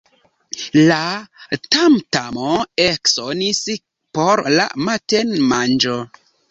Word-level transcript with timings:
La 0.91 0.97
tamtamo 1.75 2.55
eksonis 2.89 3.63
por 4.19 4.45
la 4.59 4.69
matenmanĝo. 4.89 6.05